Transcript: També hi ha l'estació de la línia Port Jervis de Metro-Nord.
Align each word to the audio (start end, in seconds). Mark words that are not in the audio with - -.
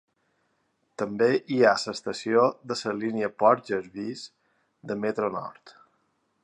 També 1.01 1.27
hi 1.55 1.59
ha 1.65 1.73
l'estació 1.83 2.47
de 2.71 2.79
la 2.81 2.95
línia 3.03 3.31
Port 3.43 3.71
Jervis 3.73 4.27
de 4.93 4.99
Metro-Nord. 5.05 5.77